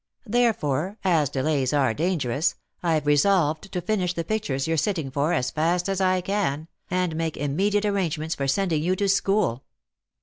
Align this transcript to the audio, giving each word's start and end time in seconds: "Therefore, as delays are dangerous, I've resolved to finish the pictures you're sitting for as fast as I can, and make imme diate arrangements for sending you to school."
"Therefore, 0.25 0.97
as 1.03 1.29
delays 1.29 1.73
are 1.73 1.93
dangerous, 1.93 2.55
I've 2.81 3.05
resolved 3.05 3.71
to 3.71 3.81
finish 3.81 4.15
the 4.15 4.23
pictures 4.23 4.67
you're 4.67 4.75
sitting 4.75 5.11
for 5.11 5.31
as 5.31 5.51
fast 5.51 5.87
as 5.87 6.01
I 6.01 6.21
can, 6.21 6.67
and 6.89 7.15
make 7.15 7.35
imme 7.35 7.69
diate 7.69 7.85
arrangements 7.87 8.33
for 8.33 8.47
sending 8.47 8.81
you 8.81 8.95
to 8.95 9.07
school." 9.07 9.63